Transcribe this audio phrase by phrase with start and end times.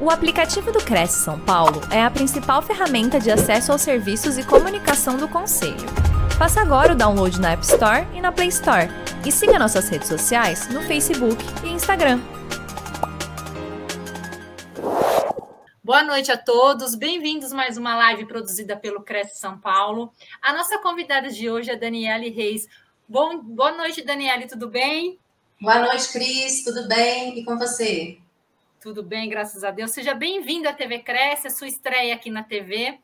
[0.00, 4.46] O aplicativo do Cresce São Paulo é a principal ferramenta de acesso aos serviços e
[4.46, 5.74] comunicação do Conselho.
[6.38, 8.86] Faça agora o download na App Store e na Play Store.
[9.26, 12.20] E siga nossas redes sociais no Facebook e Instagram.
[15.82, 20.12] Boa noite a todos, bem-vindos mais uma live produzida pelo Cresce São Paulo.
[20.40, 22.68] A nossa convidada de hoje é Daniele Reis.
[23.08, 25.18] Bom, boa noite, Daniele, tudo bem?
[25.60, 27.40] Boa noite, Cris, tudo bem?
[27.40, 28.18] E com você?
[28.88, 29.90] Tudo bem, graças a Deus.
[29.90, 32.98] Seja bem-vindo à TV Cresce, a sua estreia aqui na TV.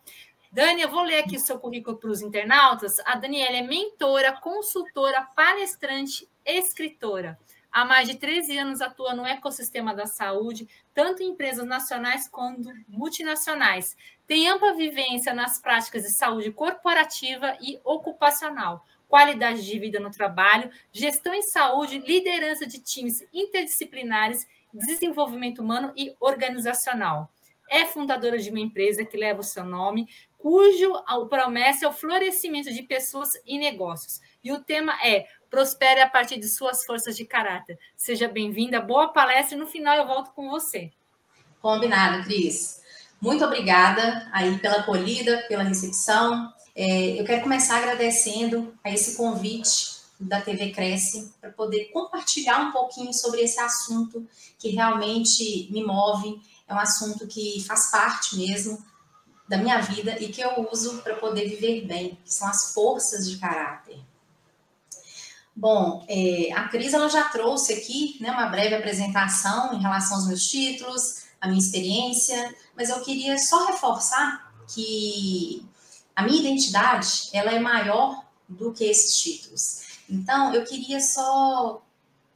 [0.50, 2.98] Dani, eu vou ler aqui o seu currículo para os internautas.
[3.00, 7.38] A Daniela é mentora, consultora, palestrante, escritora.
[7.70, 12.72] Há mais de 13 anos atua no ecossistema da saúde, tanto em empresas nacionais quanto
[12.88, 13.94] multinacionais.
[14.26, 20.70] Tem ampla vivência nas práticas de saúde corporativa e ocupacional, qualidade de vida no trabalho,
[20.90, 27.30] gestão em saúde, liderança de times interdisciplinares desenvolvimento humano e organizacional.
[27.70, 30.92] É fundadora de uma empresa que leva o seu nome, cujo
[31.30, 34.20] promessa é o florescimento de pessoas e negócios.
[34.42, 37.78] E o tema é Prospere a partir de suas forças de caráter.
[37.96, 40.90] Seja bem-vinda, boa palestra e no final eu volto com você.
[41.62, 42.82] Combinado, Cris.
[43.20, 46.52] Muito obrigada aí pela acolhida, pela recepção.
[46.74, 49.93] É, eu quero começar agradecendo a esse convite
[50.24, 54.26] da TV Cresce para poder compartilhar um pouquinho sobre esse assunto
[54.58, 58.82] que realmente me move, é um assunto que faz parte mesmo
[59.48, 63.28] da minha vida e que eu uso para poder viver bem, que são as forças
[63.28, 63.98] de caráter.
[65.54, 70.26] Bom, é, a Cris ela já trouxe aqui né, uma breve apresentação em relação aos
[70.26, 75.64] meus títulos, a minha experiência, mas eu queria só reforçar que
[76.16, 79.83] a minha identidade ela é maior do que esses títulos.
[80.08, 81.82] Então, eu queria só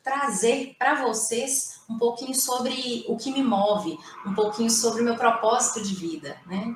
[0.02, 5.16] trazer para vocês um pouquinho sobre o que me move, um pouquinho sobre o meu
[5.16, 6.74] propósito de vida, né?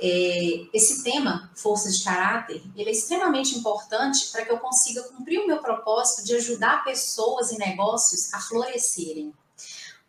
[0.00, 5.40] É, esse tema, força de caráter, ele é extremamente importante para que eu consiga cumprir
[5.40, 9.32] o meu propósito de ajudar pessoas e negócios a florescerem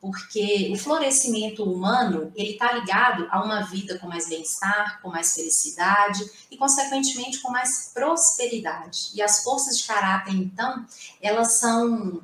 [0.04, 5.34] porque o florescimento humano ele está ligado a uma vida com mais bem-estar, com mais
[5.34, 9.12] felicidade e, consequentemente, com mais prosperidade.
[9.14, 10.86] E as forças de caráter, então,
[11.22, 12.22] elas são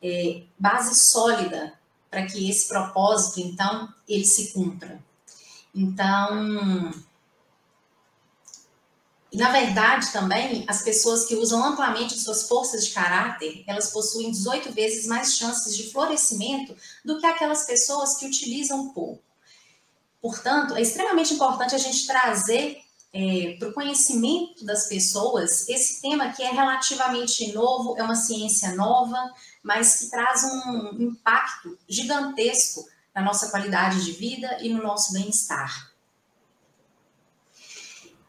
[0.00, 1.72] é, base sólida
[2.08, 5.02] para que esse propósito, então, ele se cumpra.
[5.74, 6.94] Então,
[9.36, 14.72] na verdade, também, as pessoas que usam amplamente suas forças de caráter, elas possuem 18
[14.72, 16.74] vezes mais chances de florescimento
[17.04, 19.22] do que aquelas pessoas que utilizam pouco.
[20.22, 22.78] Portanto, é extremamente importante a gente trazer
[23.12, 28.74] é, para o conhecimento das pessoas esse tema que é relativamente novo, é uma ciência
[28.74, 29.18] nova,
[29.62, 35.94] mas que traz um impacto gigantesco na nossa qualidade de vida e no nosso bem-estar.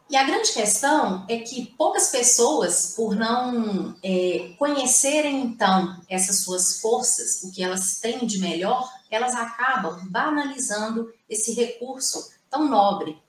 [0.09, 6.79] E a grande questão é que poucas pessoas, por não é, conhecerem então essas suas
[6.79, 13.21] forças, o que elas têm de melhor, elas acabam banalizando esse recurso tão nobre.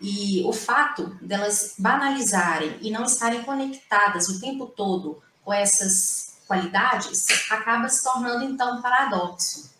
[0.00, 7.26] E o fato delas banalizarem e não estarem conectadas o tempo todo com essas qualidades
[7.50, 9.74] acaba se tornando então um paradoxo.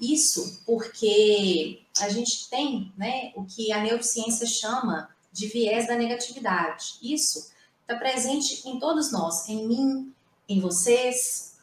[0.00, 6.94] Isso porque a gente tem né, o que a neurociência chama de viés da negatividade.
[7.00, 7.50] Isso
[7.82, 10.12] está presente em todos nós, em mim,
[10.48, 11.54] em vocês.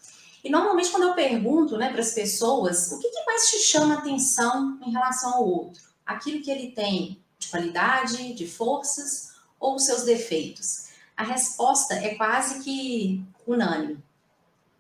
[0.42, 3.96] E normalmente quando eu pergunto né, para as pessoas o que, que mais te chama
[3.96, 10.04] atenção em relação ao outro, aquilo que ele tem de qualidade, de forças ou seus
[10.04, 10.86] defeitos,
[11.18, 14.02] a resposta é quase que unânime.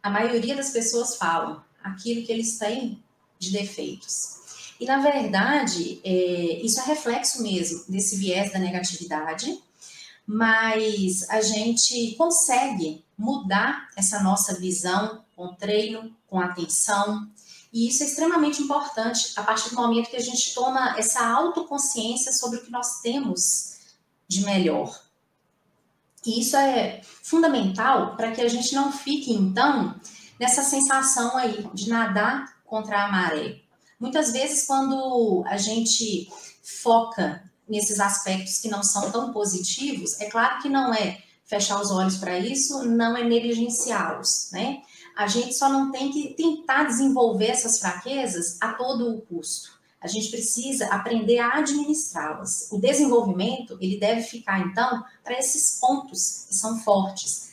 [0.01, 3.03] A maioria das pessoas falam aquilo que eles têm
[3.39, 4.39] de defeitos.
[4.79, 9.59] E, na verdade, é, isso é reflexo mesmo desse viés da negatividade,
[10.27, 17.29] mas a gente consegue mudar essa nossa visão com treino, com atenção,
[17.71, 22.31] e isso é extremamente importante a partir do momento que a gente toma essa autoconsciência
[22.31, 23.79] sobre o que nós temos
[24.28, 24.97] de melhor.
[26.25, 29.93] E isso é fundamental para que a gente não fique, então,
[30.39, 33.59] nessa sensação aí de nadar contra a maré.
[33.99, 36.29] Muitas vezes, quando a gente
[36.63, 41.91] foca nesses aspectos que não são tão positivos, é claro que não é fechar os
[41.91, 44.81] olhos para isso, não é negligenciá-los, né?
[45.15, 49.75] A gente só não tem que tentar desenvolver essas fraquezas a todo o custo.
[50.01, 52.67] A gente precisa aprender a administrá-las.
[52.71, 57.44] O desenvolvimento, ele deve ficar, então, para esses pontos que são fortes,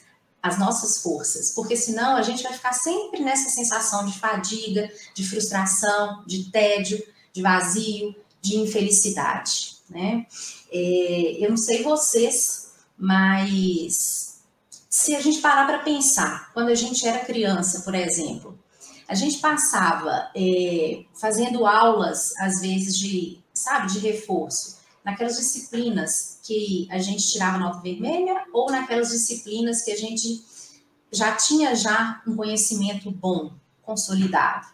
[0.42, 5.24] as nossas forças, porque senão a gente vai ficar sempre nessa sensação de fadiga, de
[5.24, 7.00] frustração, de tédio,
[7.32, 10.26] de vazio, de infelicidade, né?
[10.72, 14.40] É, eu não sei vocês, mas
[14.90, 18.58] se a gente parar para pensar, quando a gente era criança, por exemplo,
[19.06, 26.86] a gente passava é, fazendo aulas, às vezes, de, sabe, de reforço, naquelas disciplinas que
[26.90, 30.42] a gente tirava nota vermelha ou naquelas disciplinas que a gente
[31.10, 33.52] já tinha já um conhecimento bom,
[33.82, 34.66] consolidado.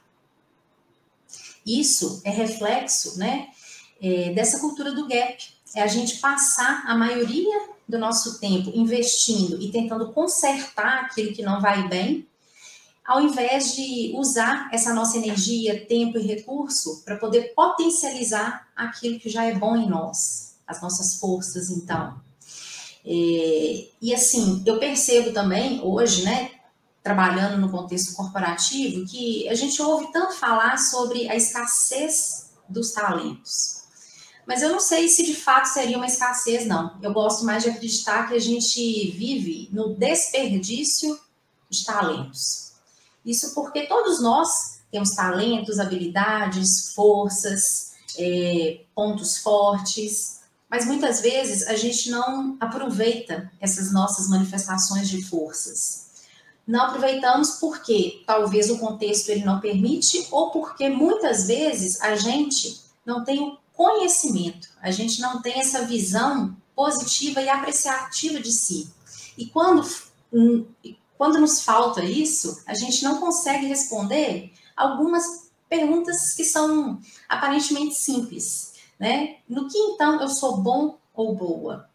[1.66, 3.48] Isso é reflexo, né,
[4.00, 5.36] é, dessa cultura do gap.
[5.74, 11.42] É a gente passar a maioria do nosso tempo investindo e tentando consertar aquilo que
[11.42, 12.26] não vai bem,
[13.08, 19.30] ao invés de usar essa nossa energia, tempo e recurso para poder potencializar aquilo que
[19.30, 22.20] já é bom em nós, as nossas forças, então.
[23.06, 26.50] É, e assim, eu percebo também hoje, né,
[27.02, 33.84] trabalhando no contexto corporativo, que a gente ouve tanto falar sobre a escassez dos talentos.
[34.46, 36.98] Mas eu não sei se de fato seria uma escassez, não.
[37.02, 41.18] Eu gosto mais de acreditar que a gente vive no desperdício
[41.70, 42.67] de talentos.
[43.28, 50.40] Isso porque todos nós temos talentos, habilidades, forças, é, pontos fortes,
[50.70, 56.08] mas muitas vezes a gente não aproveita essas nossas manifestações de forças.
[56.66, 62.80] Não aproveitamos porque talvez o contexto ele não permite ou porque muitas vezes a gente
[63.04, 68.90] não tem o conhecimento, a gente não tem essa visão positiva e apreciativa de si.
[69.36, 69.86] E quando
[70.32, 70.64] hum,
[71.18, 78.74] quando nos falta isso, a gente não consegue responder algumas perguntas que são aparentemente simples,
[78.98, 79.38] né?
[79.48, 81.90] No que então eu sou bom ou boa?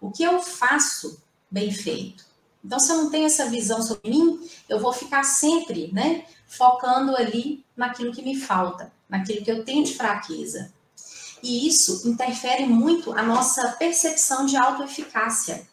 [0.00, 2.24] O que eu faço bem feito?
[2.64, 7.14] Então, se eu não tenho essa visão sobre mim, eu vou ficar sempre, né, focando
[7.14, 10.72] ali naquilo que me falta, naquilo que eu tenho de fraqueza.
[11.42, 15.68] E isso interfere muito a nossa percepção de autoeficácia.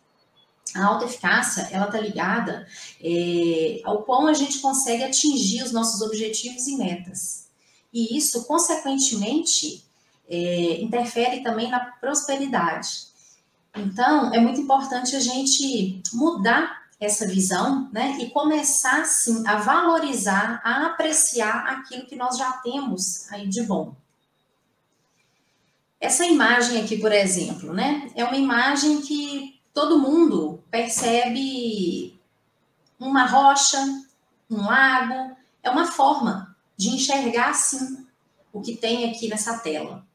[0.75, 2.67] A autoeficácia, ela está ligada
[3.01, 7.47] é, ao quão a gente consegue atingir os nossos objetivos e metas.
[7.93, 9.83] E isso, consequentemente,
[10.29, 13.11] é, interfere também na prosperidade.
[13.75, 20.61] Então, é muito importante a gente mudar essa visão, né, e começar, sim, a valorizar,
[20.63, 23.95] a apreciar aquilo que nós já temos aí de bom.
[25.99, 32.19] Essa imagem aqui, por exemplo, né, é uma imagem que todo mundo percebe
[32.99, 33.77] uma rocha,
[34.49, 38.05] um lago, é uma forma de enxergar sim
[38.51, 40.05] o que tem aqui nessa tela.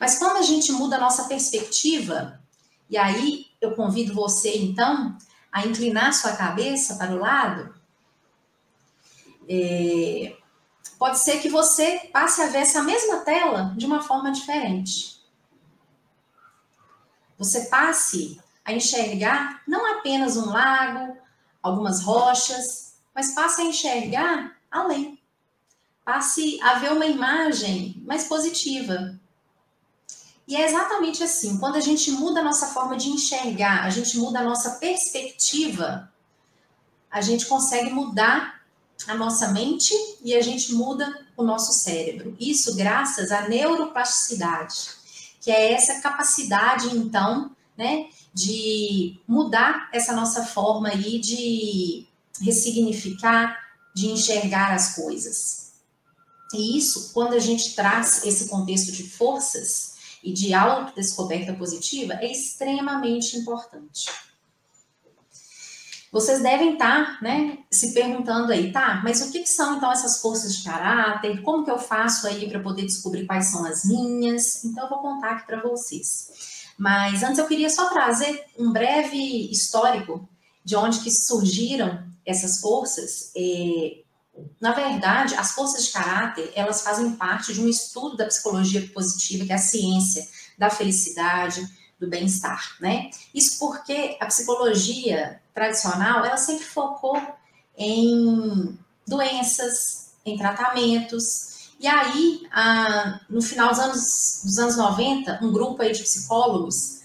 [0.00, 2.40] Mas quando a gente muda a nossa perspectiva,
[2.90, 5.16] e aí eu convido você então
[5.50, 7.74] a inclinar sua cabeça para o lado,
[9.48, 10.36] é,
[10.98, 15.20] pode ser que você passe a ver essa mesma tela de uma forma diferente.
[17.38, 21.16] Você passe a enxergar não apenas um lago,
[21.62, 25.18] algumas rochas, mas passe a enxergar além.
[26.04, 29.18] Passe a ver uma imagem mais positiva.
[30.46, 34.18] E é exatamente assim, quando a gente muda a nossa forma de enxergar, a gente
[34.18, 36.12] muda a nossa perspectiva,
[37.10, 38.60] a gente consegue mudar
[39.06, 42.36] a nossa mente e a gente muda o nosso cérebro.
[42.40, 44.90] Isso graças à neuroplasticidade,
[45.40, 52.06] que é essa capacidade, então, né, de mudar essa nossa forma aí de
[52.40, 53.58] ressignificar,
[53.94, 55.72] de enxergar as coisas.
[56.54, 62.30] E isso, quando a gente traz esse contexto de forças e de autodescoberta positiva, é
[62.30, 64.10] extremamente importante.
[66.12, 70.20] Vocês devem estar, né, se perguntando aí, tá, mas o que, que são então essas
[70.20, 71.40] forças de caráter?
[71.40, 74.62] Como que eu faço aí para poder descobrir quais são as minhas?
[74.62, 76.61] Então eu vou contar aqui para vocês.
[76.78, 80.28] Mas antes eu queria só trazer um breve histórico
[80.64, 83.30] de onde que surgiram essas forças.
[83.36, 84.02] É,
[84.60, 89.44] na verdade, as forças de caráter, elas fazem parte de um estudo da psicologia positiva,
[89.44, 90.26] que é a ciência
[90.56, 93.10] da felicidade, do bem-estar, né?
[93.32, 97.20] Isso porque a psicologia tradicional, ela sempre focou
[97.76, 98.76] em
[99.06, 101.51] doenças, em tratamentos,
[101.82, 107.00] e aí, a, no final dos anos, dos anos 90, um grupo aí de psicólogos,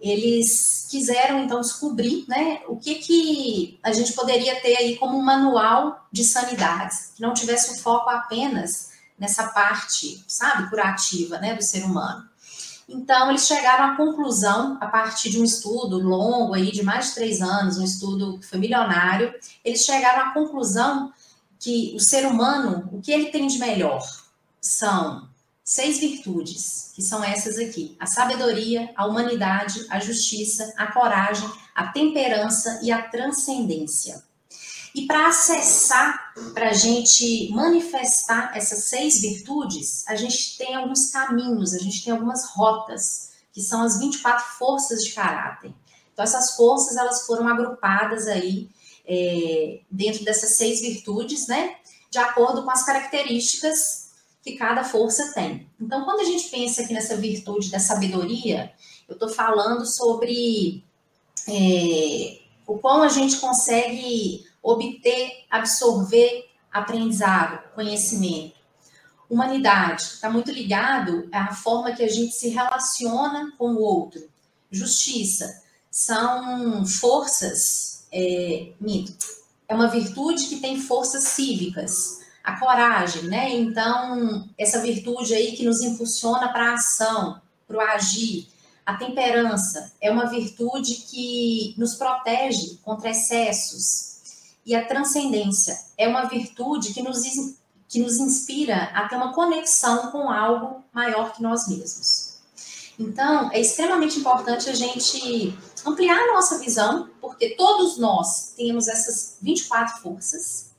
[0.00, 5.22] eles quiseram então descobrir, né, o que que a gente poderia ter aí como um
[5.22, 11.62] manual de sanidade, que não tivesse um foco apenas nessa parte, sabe, curativa, né, do
[11.64, 12.24] ser humano.
[12.88, 17.14] Então, eles chegaram à conclusão, a partir de um estudo longo aí, de mais de
[17.14, 19.34] três anos, um estudo que foi milionário,
[19.64, 21.12] eles chegaram à conclusão
[21.60, 24.02] que o ser humano, o que ele tem de melhor?
[24.60, 25.28] São
[25.64, 31.88] seis virtudes, que são essas aqui: a sabedoria, a humanidade, a justiça, a coragem, a
[31.88, 34.22] temperança e a transcendência.
[34.94, 41.72] E para acessar, para a gente manifestar essas seis virtudes, a gente tem alguns caminhos,
[41.72, 45.72] a gente tem algumas rotas, que são as 24 forças de caráter.
[46.12, 48.68] Então, essas forças, elas foram agrupadas aí
[49.06, 51.76] é, dentro dessas seis virtudes, né?
[52.10, 54.09] De acordo com as características
[54.42, 55.68] que cada força tem.
[55.80, 58.72] Então, quando a gente pensa aqui nessa virtude da sabedoria,
[59.08, 60.84] eu estou falando sobre
[61.48, 68.54] é, o quão a gente consegue obter, absorver aprendizado, conhecimento.
[69.28, 74.28] Humanidade está muito ligado à forma que a gente se relaciona com o outro.
[74.70, 79.14] Justiça são forças, é, mito,
[79.68, 82.19] é uma virtude que tem forças cívicas.
[82.50, 83.54] A coragem, né?
[83.54, 88.48] Então, essa virtude aí que nos impulsiona para a ação, para o agir.
[88.84, 94.10] A temperança é uma virtude que nos protege contra excessos,
[94.64, 97.22] e a transcendência é uma virtude que nos,
[97.88, 102.38] que nos inspira a ter uma conexão com algo maior que nós mesmos.
[102.98, 109.38] Então, é extremamente importante a gente ampliar a nossa visão, porque todos nós temos essas
[109.40, 110.69] 24 forças.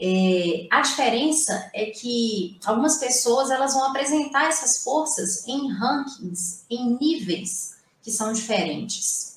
[0.00, 6.98] É, a diferença é que algumas pessoas elas vão apresentar essas forças em rankings, em
[6.98, 9.34] níveis que são diferentes.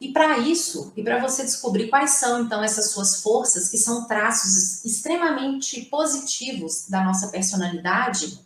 [0.00, 4.06] E para isso, e para você descobrir quais são então essas suas forças, que são
[4.06, 8.38] traços extremamente positivos da nossa personalidade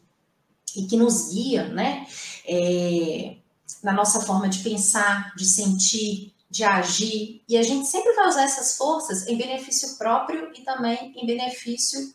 [0.74, 2.06] e que nos guiam, né,
[2.46, 3.36] é,
[3.82, 8.42] na nossa forma de pensar, de sentir, de agir, e a gente sempre vai usar
[8.42, 12.12] essas forças em benefício próprio e também em benefício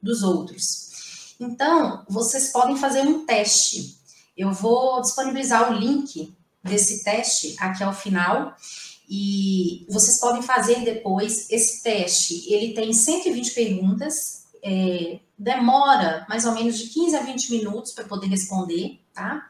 [0.00, 1.34] dos outros.
[1.40, 3.96] Então, vocês podem fazer um teste.
[4.36, 8.54] Eu vou disponibilizar o link desse teste aqui ao final.
[9.08, 12.44] E vocês podem fazer depois esse teste.
[12.52, 18.04] Ele tem 120 perguntas, é, demora mais ou menos de 15 a 20 minutos para
[18.04, 19.48] poder responder, tá?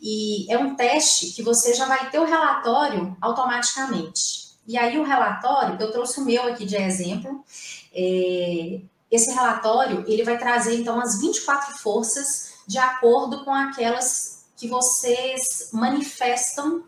[0.00, 4.48] E é um teste que você já vai ter o relatório automaticamente.
[4.66, 7.44] E aí o relatório, eu trouxe o meu aqui de exemplo.
[7.92, 14.68] É, esse relatório, ele vai trazer então as 24 forças de acordo com aquelas que
[14.68, 16.84] vocês manifestam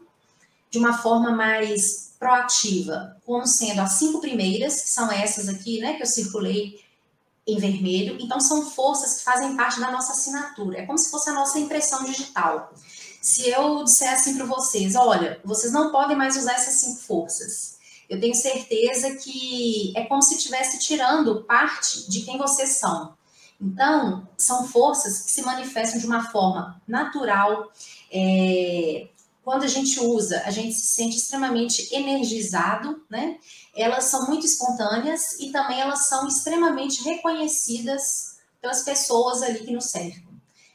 [0.70, 5.94] de uma forma mais proativa, como sendo as cinco primeiras, que são essas aqui, né,
[5.94, 6.78] que eu circulei
[7.46, 8.18] em vermelho.
[8.20, 10.78] Então, são forças que fazem parte da nossa assinatura.
[10.78, 12.72] É como se fosse a nossa impressão digital.
[13.20, 17.78] Se eu disser assim para vocês, olha, vocês não podem mais usar essas cinco forças.
[18.08, 23.14] Eu tenho certeza que é como se estivesse tirando parte de quem vocês são.
[23.60, 27.70] Então, são forças que se manifestam de uma forma natural.
[28.10, 29.08] É,
[29.44, 33.38] quando a gente usa, a gente se sente extremamente energizado, né?
[33.76, 39.86] Elas são muito espontâneas e também elas são extremamente reconhecidas pelas pessoas ali que nos
[39.86, 40.29] cercam.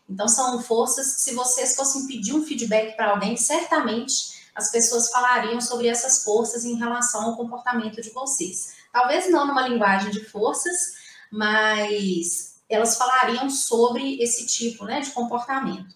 [0.09, 5.09] Então, são forças que, se vocês fossem pedir um feedback para alguém, certamente as pessoas
[5.09, 8.75] falariam sobre essas forças em relação ao comportamento de vocês.
[8.91, 10.93] Talvez não numa linguagem de forças,
[11.31, 15.93] mas elas falariam sobre esse tipo né, de comportamento.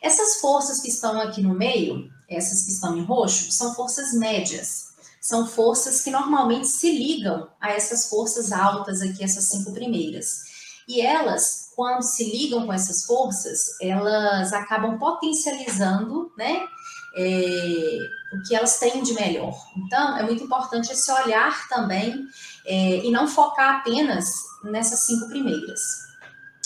[0.00, 4.88] Essas forças que estão aqui no meio, essas que estão em roxo, são forças médias.
[5.20, 10.42] São forças que normalmente se ligam a essas forças altas aqui, essas cinco primeiras.
[10.86, 16.66] E elas, quando se ligam com essas forças, elas acabam potencializando, né,
[17.14, 17.98] é,
[18.32, 19.54] o que elas têm de melhor.
[19.76, 22.26] Então, é muito importante esse olhar também
[22.66, 24.28] é, e não focar apenas
[24.64, 25.80] nessas cinco primeiras.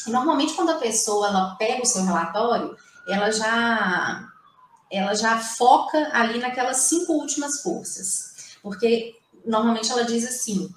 [0.06, 2.74] Normalmente, quando a pessoa ela pega o seu relatório,
[3.06, 4.30] ela já
[4.90, 9.14] ela já foca ali naquelas cinco últimas forças, porque
[9.44, 10.70] normalmente ela diz assim: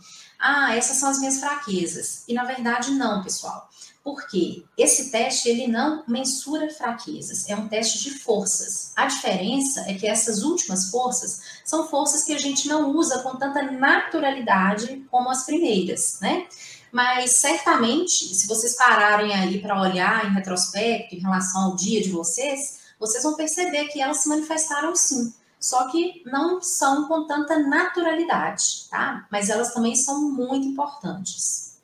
[0.47, 2.23] ah, essas são as minhas fraquezas.
[2.27, 3.67] E na verdade não, pessoal.
[4.03, 8.91] Porque esse teste ele não mensura fraquezas, é um teste de forças.
[8.95, 13.35] A diferença é que essas últimas forças são forças que a gente não usa com
[13.37, 16.45] tanta naturalidade como as primeiras, né?
[16.91, 22.11] Mas certamente, se vocês pararem aí para olhar em retrospecto em relação ao dia de
[22.11, 27.59] vocês, vocês vão perceber que elas se manifestaram sim só que não são com tanta
[27.59, 29.25] naturalidade, tá?
[29.31, 31.75] Mas elas também são muito importantes.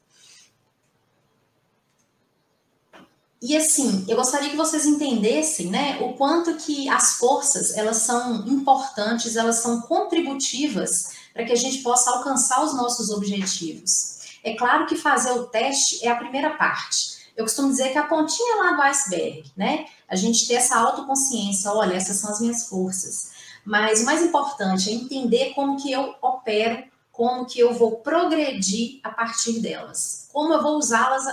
[3.42, 8.48] E assim, eu gostaria que vocês entendessem, né, o quanto que as forças, elas são
[8.48, 14.20] importantes, elas são contributivas para que a gente possa alcançar os nossos objetivos.
[14.44, 18.04] É claro que fazer o teste é a primeira parte, eu costumo dizer que a
[18.04, 19.86] pontinha lá do iceberg, né?
[20.08, 23.31] A gente ter essa autoconsciência, olha, essas são as minhas forças.
[23.66, 29.00] Mas o mais importante é entender como que eu opero, como que eu vou progredir
[29.04, 31.26] a partir delas, como eu vou usá-las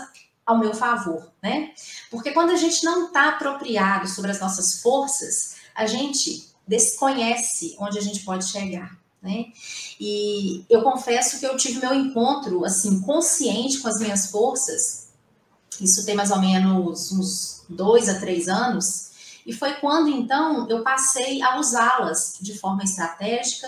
[0.44, 1.73] ao meu favor, né?
[2.11, 7.99] Porque quando a gente não está apropriado sobre as nossas forças, a gente desconhece onde
[7.99, 9.47] a gente pode chegar, né?
[10.00, 15.08] E eu confesso que eu tive meu encontro assim consciente com as minhas forças.
[15.80, 19.07] Isso tem mais ou menos uns dois a três anos.
[19.49, 23.67] E foi quando então eu passei a usá-las de forma estratégica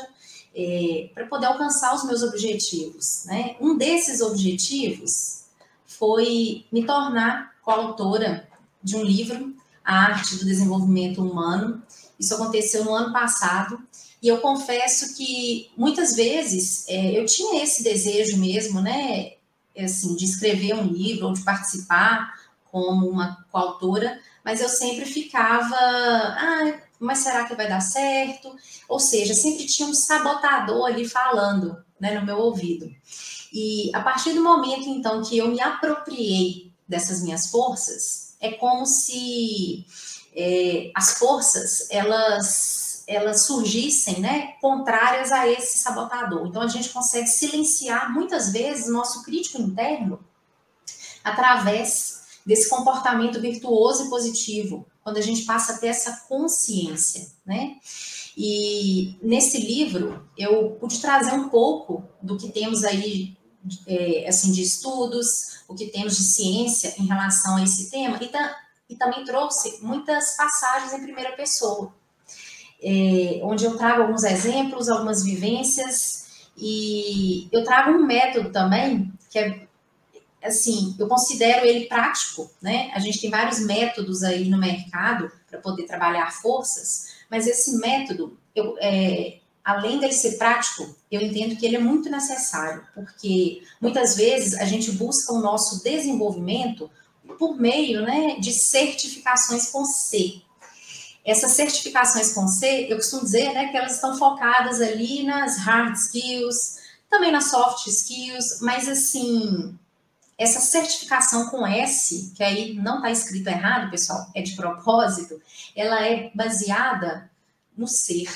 [0.55, 3.25] é, para poder alcançar os meus objetivos.
[3.25, 3.57] Né?
[3.59, 5.45] Um desses objetivos
[5.87, 8.47] foi me tornar coautora
[8.83, 11.83] de um livro, A Arte do Desenvolvimento Humano.
[12.19, 13.81] Isso aconteceu no ano passado.
[14.23, 19.33] E eu confesso que muitas vezes é, eu tinha esse desejo mesmo, né,
[19.79, 22.39] assim, de escrever um livro ou de participar
[22.71, 28.55] como uma coautora, mas eu sempre ficava, ah, mas será que vai dar certo?
[28.89, 32.91] Ou seja, sempre tinha um sabotador ali falando, né, no meu ouvido.
[33.53, 38.87] E a partir do momento então que eu me apropriei dessas minhas forças, é como
[38.87, 39.85] se
[40.35, 46.47] é, as forças elas elas surgissem, né, contrárias a esse sabotador.
[46.47, 50.21] Então a gente consegue silenciar muitas vezes nosso crítico interno
[51.25, 57.77] através desse comportamento virtuoso e positivo, quando a gente passa a ter essa consciência, né?
[58.37, 63.37] E nesse livro eu pude trazer um pouco do que temos aí
[63.87, 68.29] é, assim de estudos, o que temos de ciência em relação a esse tema e,
[68.29, 68.57] ta,
[68.89, 71.93] e também trouxe muitas passagens em primeira pessoa
[72.83, 79.39] é, onde eu trago alguns exemplos, algumas vivências, e eu trago um método também, que
[79.39, 79.67] é,
[80.43, 82.91] assim, eu considero ele prático, né?
[82.95, 88.39] A gente tem vários métodos aí no mercado para poder trabalhar forças, mas esse método,
[88.55, 94.17] eu, é, além dele ser prático, eu entendo que ele é muito necessário, porque muitas
[94.17, 96.91] vezes a gente busca o nosso desenvolvimento
[97.39, 100.43] por meio né, de certificações com C,
[101.25, 105.95] essas certificações com C, eu costumo dizer né, que elas estão focadas ali nas hard
[105.95, 106.79] skills,
[107.11, 109.79] também nas soft skills, mas assim,
[110.41, 115.39] essa certificação com S, que aí não está escrito errado, pessoal, é de propósito,
[115.77, 117.31] ela é baseada
[117.77, 118.33] no ser,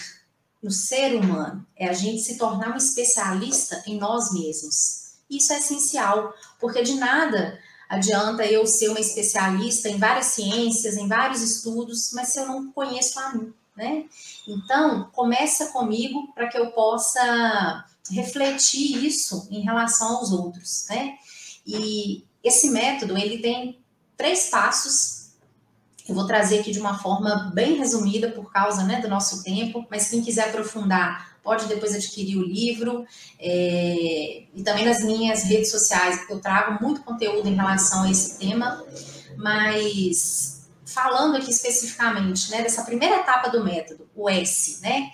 [0.62, 1.66] no ser humano.
[1.74, 5.14] É a gente se tornar um especialista em nós mesmos.
[5.30, 11.08] Isso é essencial, porque de nada adianta eu ser uma especialista em várias ciências, em
[11.08, 14.04] vários estudos, mas se eu não conheço a mim, né?
[14.46, 21.16] Então, começa comigo para que eu possa refletir isso em relação aos outros, né?
[21.66, 23.79] E esse método, ele tem
[24.16, 25.31] três passos.
[26.09, 29.87] Eu vou trazer aqui de uma forma bem resumida por causa né, do nosso tempo,
[29.90, 33.07] mas quem quiser aprofundar pode depois adquirir o livro.
[33.38, 38.38] É, e também nas minhas redes sociais, eu trago muito conteúdo em relação a esse
[38.38, 38.85] tema,
[39.37, 45.11] mas falando aqui especificamente né, dessa primeira etapa do método, o S, né?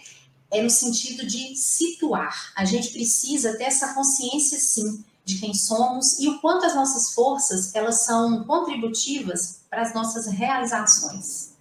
[0.53, 2.53] É no sentido de situar.
[2.57, 7.13] A gente precisa ter essa consciência, sim, de quem somos e o quanto as nossas
[7.13, 11.53] forças elas são contributivas para as nossas realizações.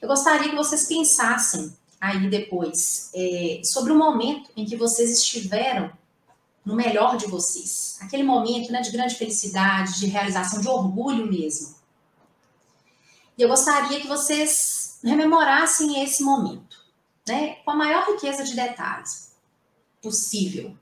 [0.00, 5.90] Eu gostaria que vocês pensassem aí depois é, sobre o momento em que vocês estiveram
[6.64, 11.74] no melhor de vocês, aquele momento né, de grande felicidade, de realização, de orgulho mesmo.
[13.36, 16.82] E eu gostaria que vocês rememorassem esse momento,
[17.28, 19.34] né, com a maior riqueza de detalhes
[20.00, 20.76] possível.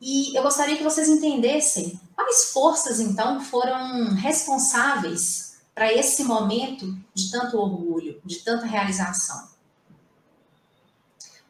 [0.00, 7.30] E eu gostaria que vocês entendessem quais forças então foram responsáveis para esse momento de
[7.30, 9.56] tanto orgulho, de tanta realização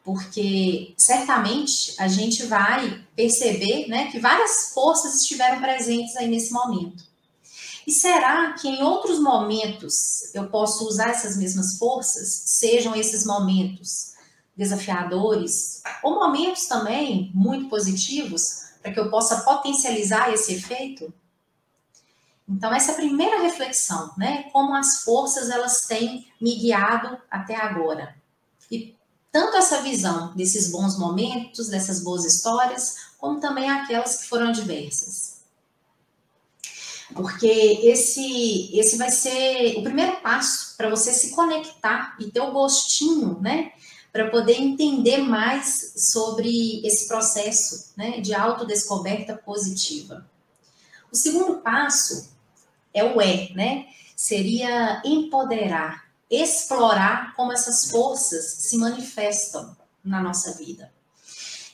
[0.07, 7.03] porque certamente a gente vai perceber né, que várias forças estiveram presentes aí nesse momento.
[7.85, 14.13] E será que em outros momentos eu posso usar essas mesmas forças, sejam esses momentos
[14.57, 21.13] desafiadores, ou momentos também muito positivos, para que eu possa potencializar esse efeito?
[22.49, 24.43] Então, essa é a primeira reflexão, né?
[24.53, 28.15] Como as forças elas têm me guiado até agora.
[28.71, 28.95] E
[29.31, 35.37] tanto essa visão desses bons momentos, dessas boas histórias, como também aquelas que foram adversas.
[37.13, 42.51] Porque esse, esse vai ser o primeiro passo para você se conectar e ter o
[42.51, 43.71] gostinho, né?
[44.17, 50.27] Para poder entender mais sobre esse processo né, de autodescoberta positiva.
[51.11, 52.27] O segundo passo
[52.91, 53.85] é o é, né?
[54.15, 60.91] Seria empoderar, explorar como essas forças se manifestam na nossa vida.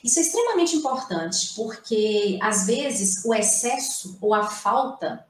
[0.04, 5.26] Isso é extremamente importante, porque às vezes o excesso ou a falta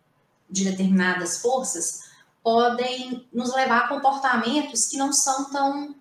[0.51, 2.01] de determinadas forças
[2.43, 5.95] podem nos levar a comportamentos que não são tão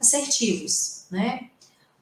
[0.00, 1.50] assertivos, né?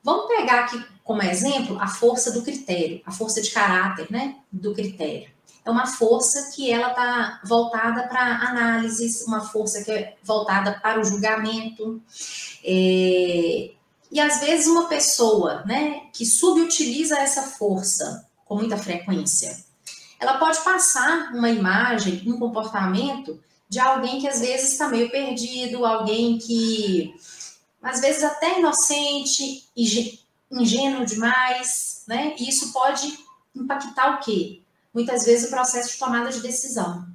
[0.02, 4.74] Vamos pegar aqui como exemplo a força do critério, a força de caráter, né, do
[4.74, 5.30] critério.
[5.64, 11.00] É uma força que ela está voltada para análises, uma força que é voltada para
[11.00, 12.02] o julgamento.
[12.64, 13.70] É...
[14.10, 19.56] E às vezes uma pessoa, né, que subutiliza essa força com muita frequência,
[20.20, 25.86] ela pode passar uma imagem, um comportamento de alguém que às vezes está meio perdido,
[25.86, 27.14] alguém que
[27.82, 29.68] às vezes até inocente,
[30.50, 32.36] ingênuo demais, né?
[32.38, 33.18] E isso pode
[33.54, 34.62] impactar o quê?
[34.94, 37.06] Muitas vezes o processo de tomada de decisão.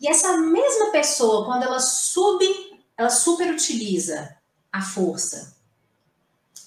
[0.00, 2.44] E essa mesma pessoa, quando ela sub,
[2.96, 4.36] ela superutiliza
[4.72, 5.56] a força,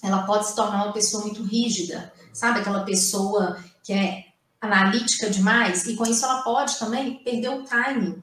[0.02, 2.60] ela pode se tornar uma pessoa muito rígida, sabe?
[2.60, 4.26] Aquela pessoa que é
[4.60, 8.22] analítica demais, e com isso ela pode também perder o timing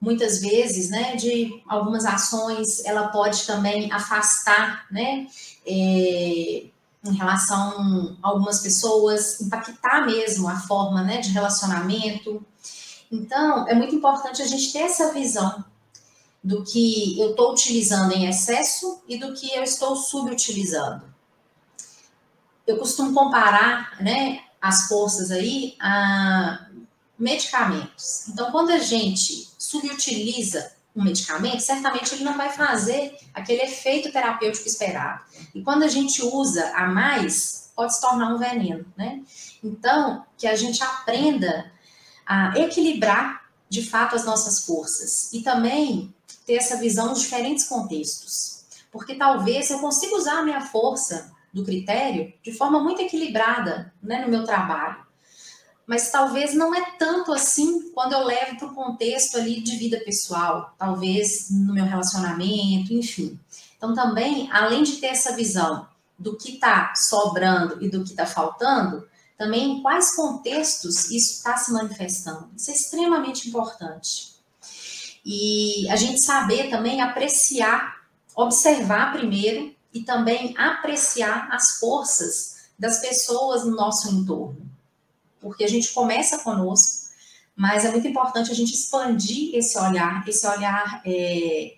[0.00, 5.26] muitas vezes, né, de algumas ações, ela pode também afastar, né,
[5.66, 6.66] é,
[7.04, 12.44] em relação a algumas pessoas, impactar mesmo a forma, né, de relacionamento.
[13.10, 15.64] Então, é muito importante a gente ter essa visão
[16.42, 21.02] do que eu estou utilizando em excesso e do que eu estou subutilizando.
[22.66, 26.66] Eu costumo comparar, né, as forças aí a
[27.18, 28.28] medicamentos.
[28.28, 34.66] Então, quando a gente subutiliza um medicamento, certamente ele não vai fazer aquele efeito terapêutico
[34.66, 35.20] esperado.
[35.54, 39.20] E quando a gente usa a mais, pode se tornar um veneno, né?
[39.62, 41.70] Então, que a gente aprenda
[42.24, 46.14] a equilibrar de fato as nossas forças e também
[46.46, 48.64] ter essa visão de diferentes contextos.
[48.92, 54.20] Porque talvez eu consiga usar a minha força do critério de forma muito equilibrada né,
[54.20, 55.05] no meu trabalho
[55.86, 60.00] mas talvez não é tanto assim quando eu levo para o contexto ali de vida
[60.00, 63.38] pessoal, talvez no meu relacionamento, enfim.
[63.76, 65.86] Então, também, além de ter essa visão
[66.18, 69.06] do que está sobrando e do que está faltando,
[69.38, 72.50] também em quais contextos isso está se manifestando.
[72.56, 74.34] Isso é extremamente importante.
[75.24, 83.64] E a gente saber também apreciar, observar primeiro e também apreciar as forças das pessoas
[83.64, 84.65] no nosso entorno
[85.46, 87.06] porque a gente começa conosco,
[87.54, 91.76] mas é muito importante a gente expandir esse olhar, esse olhar, é,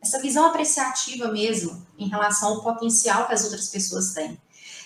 [0.00, 4.40] essa visão apreciativa mesmo em relação ao potencial que as outras pessoas têm.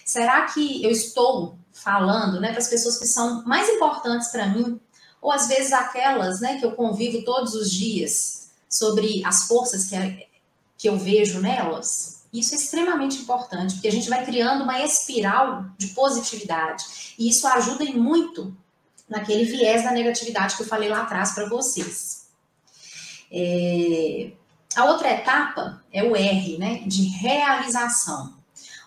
[0.04, 4.80] Será que eu estou falando né, para as pessoas que são mais importantes para mim,
[5.20, 10.26] ou às vezes aquelas né, que eu convivo todos os dias, sobre as forças que,
[10.78, 12.13] que eu vejo nelas?
[12.34, 17.14] Isso é extremamente importante, porque a gente vai criando uma espiral de positividade.
[17.16, 18.56] E isso ajuda muito
[19.08, 22.26] naquele viés da negatividade que eu falei lá atrás para vocês.
[23.30, 24.32] É...
[24.74, 28.34] A outra etapa é o R, né, de realização.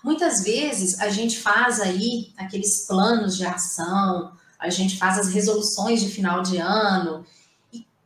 [0.04, 6.02] Muitas vezes a gente faz aí aqueles planos de ação, a gente faz as resoluções
[6.02, 7.26] de final de ano,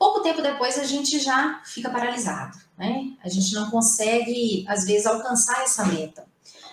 [0.01, 3.13] pouco tempo depois a gente já fica paralisado né?
[3.23, 6.25] A gente não consegue, às vezes, alcançar essa meta,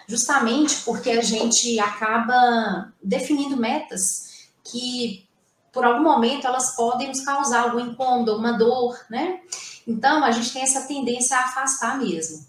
[0.06, 5.28] justamente porque a gente acaba definindo metas que,
[5.70, 9.40] por algum momento, elas podem nos causar algum incômodo, alguma dor, né?
[9.86, 12.46] Então, a gente tem essa tendência a afastar mesmo.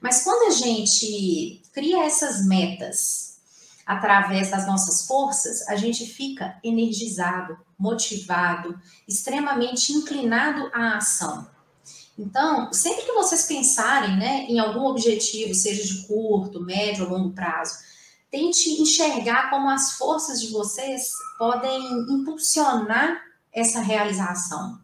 [0.00, 3.31] Mas quando a gente cria essas metas
[3.86, 11.46] através das nossas forças, a gente fica energizado, motivado, extremamente inclinado à ação.
[12.18, 17.34] Então, sempre que vocês pensarem né, em algum objetivo, seja de curto, médio ou longo
[17.34, 17.78] prazo,
[18.30, 23.20] tente enxergar como as forças de vocês podem impulsionar
[23.52, 24.78] essa realização,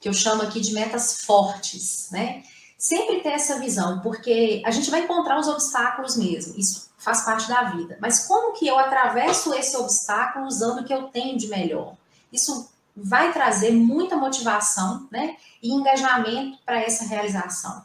[0.00, 2.42] que eu chamo aqui de metas fortes, né?
[2.76, 7.46] Sempre ter essa visão, porque a gente vai encontrar os obstáculos mesmo, isso faz parte
[7.48, 7.98] da vida.
[8.00, 11.94] Mas como que eu atravesso esse obstáculo usando o que eu tenho de melhor?
[12.32, 17.84] Isso vai trazer muita motivação né, e engajamento para essa realização.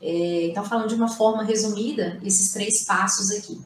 [0.00, 3.60] É, então, falando de uma forma resumida, esses três passos aqui.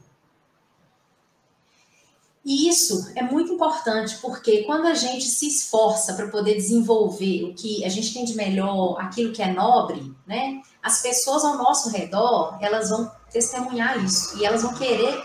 [2.45, 7.55] E isso é muito importante, porque quando a gente se esforça para poder desenvolver o
[7.55, 10.61] que a gente tem de melhor, aquilo que é nobre, né?
[10.83, 15.25] As pessoas ao nosso redor, elas vão testemunhar isso e elas vão querer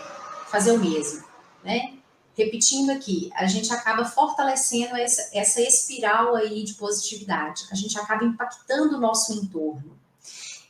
[0.50, 1.24] fazer o mesmo,
[1.62, 1.98] né?
[2.38, 8.24] repetindo aqui, a gente acaba fortalecendo essa, essa espiral aí de positividade, a gente acaba
[8.24, 9.98] impactando o nosso entorno.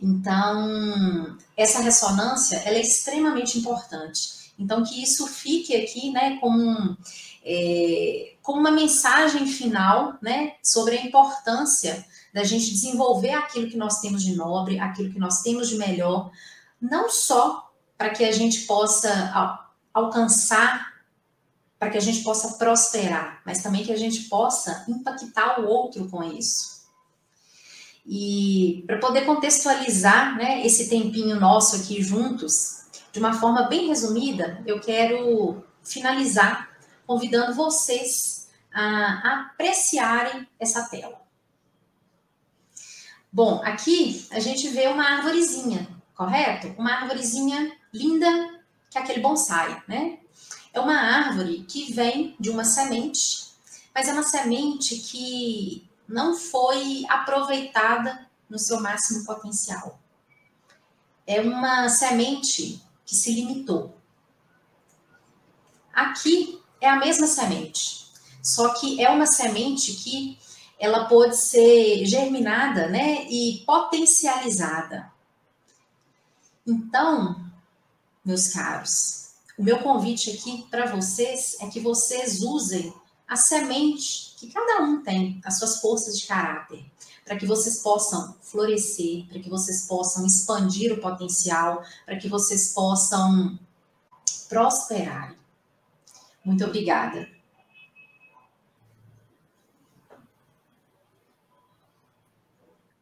[0.00, 4.38] Então, essa ressonância, ela é extremamente importante.
[4.58, 6.96] Então, que isso fique aqui, né, como,
[7.44, 14.00] é, como uma mensagem final, né, sobre a importância da gente desenvolver aquilo que nós
[14.00, 16.30] temos de nobre, aquilo que nós temos de melhor,
[16.80, 19.60] não só para que a gente possa
[19.92, 20.94] alcançar,
[21.78, 26.08] para que a gente possa prosperar, mas também que a gente possa impactar o outro
[26.08, 26.78] com isso.
[28.06, 34.62] E para poder contextualizar né, esse tempinho nosso aqui juntos, de uma forma bem resumida,
[34.66, 36.70] eu quero finalizar
[37.06, 41.20] convidando vocês a apreciarem essa tela.
[43.32, 45.88] Bom, aqui a gente vê uma árvorezinha,
[46.18, 46.74] correto?
[46.76, 48.28] Uma árvorezinha linda,
[48.90, 50.18] que é aquele bonsai, né?
[50.72, 53.52] É uma árvore que vem de uma semente,
[53.94, 60.00] mas é uma semente que não foi aproveitada no seu máximo potencial.
[61.24, 63.96] É uma semente que se limitou.
[65.92, 68.08] Aqui é a mesma semente,
[68.42, 70.38] só que é uma semente que
[70.80, 75.12] ela pode ser germinada, né, e potencializada.
[76.68, 77.50] Então,
[78.22, 82.92] meus caros, o meu convite aqui para vocês é que vocês usem
[83.26, 86.84] a semente que cada um tem, as suas forças de caráter,
[87.24, 92.74] para que vocês possam florescer, para que vocês possam expandir o potencial, para que vocês
[92.74, 93.58] possam
[94.46, 95.34] prosperar.
[96.44, 97.26] Muito obrigada.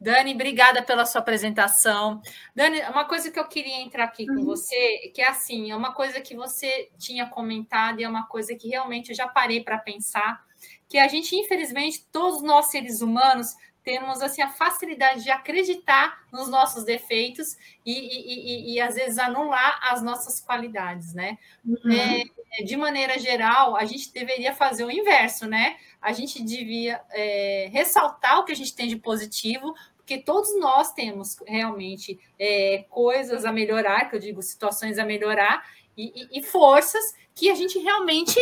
[0.06, 2.22] Dani, obrigada pela sua apresentação.
[2.54, 4.44] Dani, uma coisa que eu queria entrar aqui com uhum.
[4.44, 8.54] você, que é assim, é uma coisa que você tinha comentado e é uma coisa
[8.54, 10.46] que realmente eu já parei para pensar,
[10.88, 16.48] que a gente, infelizmente, todos nós seres humanos temos assim a facilidade de acreditar nos
[16.48, 21.36] nossos defeitos e, e, e, e às vezes anular as nossas qualidades, né?
[21.64, 21.92] Uhum.
[21.92, 25.76] É, de maneira geral, a gente deveria fazer o inverso, né?
[26.00, 29.74] A gente devia é, ressaltar o que a gente tem de positivo,
[30.06, 35.68] porque todos nós temos realmente é, coisas a melhorar, que eu digo situações a melhorar,
[35.96, 37.02] e, e, e, forças
[37.34, 38.38] que a gente realmente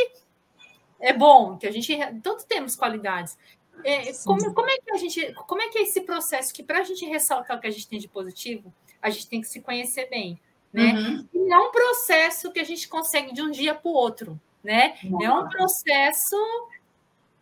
[1.00, 3.38] é bom, que a gente todos temos qualidades.
[3.82, 6.80] É, como, como, é que a gente, como é que é esse processo que para
[6.80, 9.62] a gente ressaltar o que a gente tem de positivo, a gente tem que se
[9.62, 10.38] conhecer bem,
[10.70, 10.92] né?
[10.92, 11.28] Uhum.
[11.32, 14.98] E é um processo que a gente consegue de um dia para o outro, né?
[15.02, 15.24] Uhum.
[15.24, 16.36] É um processo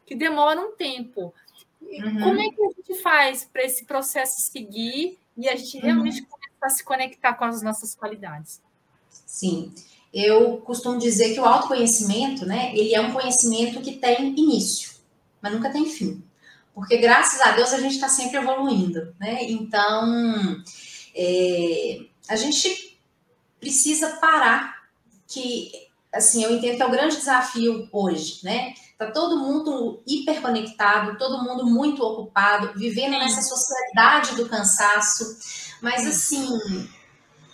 [0.07, 1.35] que demora um tempo.
[1.83, 2.21] Uhum.
[2.21, 6.27] Como é que a gente faz para esse processo seguir e a gente realmente uhum.
[6.27, 8.61] começar a se conectar com as nossas qualidades?
[9.27, 9.73] Sim.
[10.13, 14.93] Eu costumo dizer que o autoconhecimento, né, ele é um conhecimento que tem início,
[15.41, 16.23] mas nunca tem fim.
[16.75, 19.45] Porque graças a Deus a gente está sempre evoluindo, né?
[19.45, 20.63] Então,
[21.15, 22.99] é, a gente
[23.61, 24.83] precisa parar
[25.27, 25.71] que,
[26.13, 28.75] assim, eu entendo que é o grande desafio hoje, né?
[29.03, 35.25] Tá todo mundo hiperconectado, todo mundo muito ocupado, vivendo nessa sociedade do cansaço.
[35.81, 36.47] Mas assim,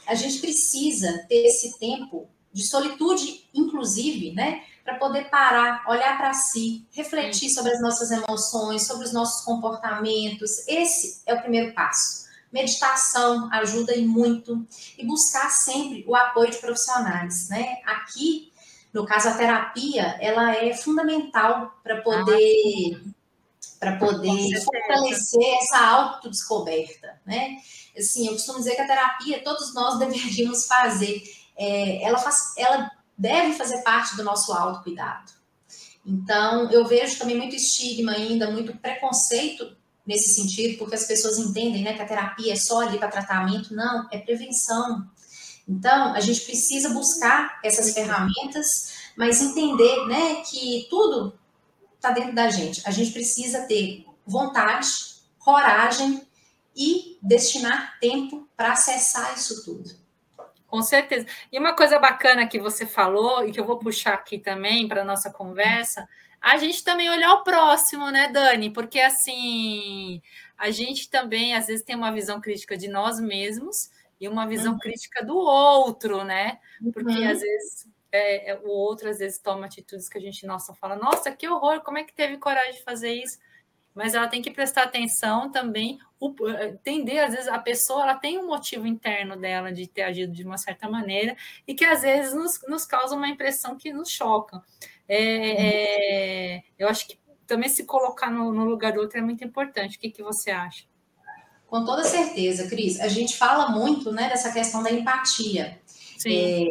[0.07, 4.63] a gente precisa ter esse tempo de solitude, inclusive, né?
[4.85, 10.67] Para poder parar, olhar para si, refletir sobre as nossas emoções, sobre os nossos comportamentos.
[10.69, 12.27] Esse é o primeiro passo.
[12.53, 14.67] Meditação ajuda e muito.
[14.99, 17.79] E buscar sempre o apoio de profissionais, né?
[17.87, 18.48] Aqui
[18.99, 23.11] no caso, a terapia, ela é fundamental para poder, ah,
[23.79, 27.59] para poder fortalecer essa autodescoberta, né?
[27.97, 31.23] Assim, eu costumo dizer que a terapia, todos nós deveríamos fazer.
[31.57, 35.31] É, ela, faz, ela deve fazer parte do nosso autocuidado.
[36.05, 41.85] Então, eu vejo também muito estigma ainda, muito preconceito nesse sentido, porque as pessoas entendem
[41.85, 43.73] né, que a terapia é só ali para tratamento.
[43.73, 45.09] Não, é prevenção.
[45.68, 51.38] Então, a gente precisa buscar essas ferramentas, mas entender né, que tudo
[51.96, 52.81] está dentro da gente.
[52.87, 54.88] A gente precisa ter vontade,
[55.38, 56.26] coragem
[56.74, 59.90] e destinar tempo para acessar isso tudo.
[60.66, 61.26] Com certeza.
[61.50, 65.02] E uma coisa bacana que você falou, e que eu vou puxar aqui também para
[65.02, 66.09] a nossa conversa,
[66.40, 68.70] a gente também olhar o próximo, né, Dani?
[68.70, 70.22] Porque assim,
[70.57, 74.72] a gente também às vezes tem uma visão crítica de nós mesmos, e uma visão
[74.72, 74.78] uhum.
[74.78, 76.59] crítica do outro, né?
[76.92, 77.31] Porque uhum.
[77.31, 80.96] às vezes é, é, o outro às vezes toma atitudes que a gente nossa fala,
[80.96, 83.38] nossa, que horror, como é que teve coragem de fazer isso?
[83.94, 88.38] Mas ela tem que prestar atenção também, o, entender, às vezes a pessoa ela tem
[88.38, 92.33] um motivo interno dela de ter agido de uma certa maneira e que às vezes
[92.33, 94.62] nos, nos causa uma impressão que nos choca.
[95.09, 99.42] é, é, eu acho que também se colocar no, no, lugar do outro é muito
[99.42, 99.96] importante.
[99.96, 100.85] O que, que você acha?
[101.68, 102.98] Com toda certeza, Cris.
[102.98, 105.78] A gente fala muito né, dessa questão da empatia.
[106.16, 106.33] Sim.
[106.35, 106.66] É,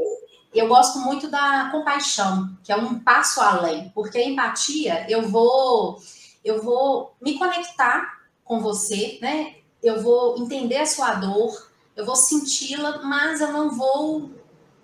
[0.54, 6.02] eu gosto muito da compaixão, que é um passo além, porque a empatia, eu vou,
[6.44, 9.56] eu vou me conectar com você, né?
[9.84, 14.32] Eu vou entender a sua dor, eu vou senti-la, mas eu não vou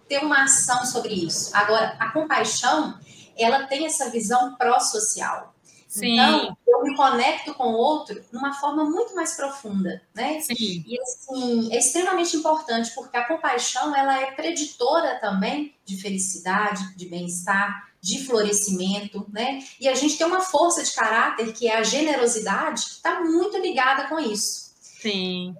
[0.07, 1.49] ter uma ação sobre isso.
[1.55, 2.99] Agora, a compaixão,
[3.35, 5.52] ela tem essa visão pró-social.
[5.93, 6.13] Sim.
[6.13, 10.41] Então, eu me conecto com o outro de uma forma muito mais profunda, né?
[10.41, 10.83] Sim.
[10.87, 17.05] E assim, é extremamente importante porque a compaixão, ela é preditora também de felicidade, de
[17.05, 19.59] bem-estar, de florescimento, né?
[19.79, 23.55] E a gente tem uma força de caráter que é a generosidade, que está muito
[23.59, 24.71] ligada com isso.
[24.81, 25.55] Sim.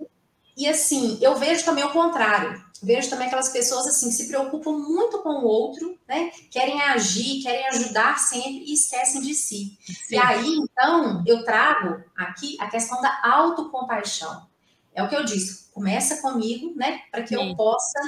[0.58, 5.20] E assim, eu vejo também o contrário vejo também aquelas pessoas assim se preocupam muito
[5.20, 6.32] com o outro, né?
[6.52, 9.78] Querem agir, querem ajudar sempre e esquecem de si.
[9.82, 10.16] Sim.
[10.16, 14.48] E aí, então, eu trago aqui a questão da autocompaixão.
[14.94, 17.02] É o que eu disse, começa comigo, né?
[17.10, 17.50] Para que Sim.
[17.50, 18.00] eu possa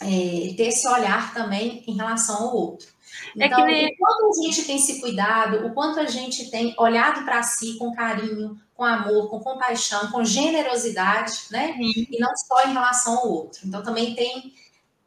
[0.00, 2.88] é, ter esse olhar também em relação ao outro.
[3.38, 3.86] É então, é nem...
[3.86, 7.76] o quanto a gente tem se cuidado, o quanto a gente tem olhado para si
[7.78, 11.72] com carinho, com amor, com compaixão, com generosidade, né?
[11.72, 12.06] Sim.
[12.12, 13.66] E não só em relação ao outro.
[13.66, 14.54] Então também tem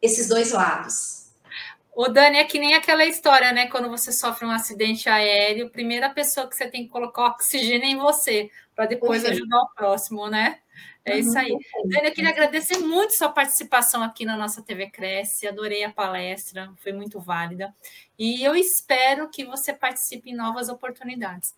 [0.02, 1.32] esses dois lados.
[1.96, 3.68] O Dani é que nem aquela história, né?
[3.68, 7.86] Quando você sofre um acidente aéreo, a primeira pessoa que você tem que colocar oxigênio
[7.86, 10.60] é em você, para depois ajudar o próximo, né?
[11.06, 11.54] É isso aí.
[11.54, 11.62] Uhum.
[11.86, 15.48] Dani, eu queria agradecer muito sua participação aqui na nossa TV Cresce.
[15.48, 17.74] Adorei a palestra, foi muito válida.
[18.20, 21.56] E eu espero que você participe em novas oportunidades.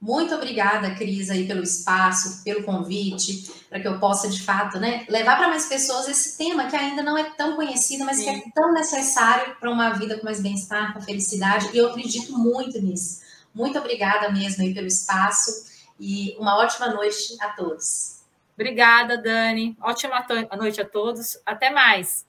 [0.00, 5.04] Muito obrigada, Cris, aí pelo espaço, pelo convite, para que eu possa, de fato, né,
[5.08, 8.24] levar para mais pessoas esse tema que ainda não é tão conhecido, mas Sim.
[8.24, 12.32] que é tão necessário para uma vida com mais bem-estar, com felicidade, e eu acredito
[12.38, 13.20] muito nisso.
[13.54, 15.66] Muito obrigada mesmo aí pelo espaço
[15.98, 18.20] e uma ótima noite a todos.
[18.54, 19.76] Obrigada, Dani.
[19.82, 20.24] Ótima
[20.56, 21.38] noite a todos.
[21.44, 22.24] Até mais.